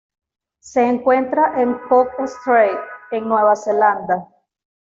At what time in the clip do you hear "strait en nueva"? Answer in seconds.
2.25-3.55